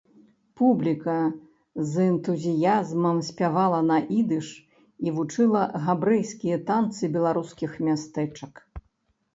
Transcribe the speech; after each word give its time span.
Публіка 0.59 1.17
з 1.89 2.07
энтузіязмам 2.13 3.19
спявала 3.29 3.81
на 3.91 4.01
ідыш 4.19 4.49
і 5.07 5.15
вучыла 5.19 5.61
габрэйскія 5.91 6.57
танцы 6.73 7.03
беларускіх 7.19 7.79
мястэчак. 7.89 8.53